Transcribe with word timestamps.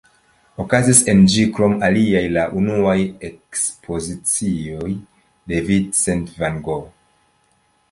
Okazis 0.61 1.01
en 1.11 1.19
ĝi 1.33 1.43
krom 1.57 1.75
aliaj 1.87 2.23
la 2.37 2.45
unuaj 2.61 2.95
ekspozicioj 3.29 4.91
de 5.53 5.63
Vincent 5.71 6.35
van 6.43 6.61
Gogh. 6.71 6.91